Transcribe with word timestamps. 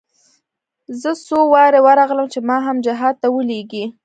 زه 1.01 1.11
څو 1.27 1.39
وارې 1.53 1.79
ورغلم 1.83 2.27
چې 2.33 2.39
ما 2.47 2.57
هم 2.67 2.75
جهاد 2.85 3.15
ته 3.21 3.27
ولېږي. 3.35 3.85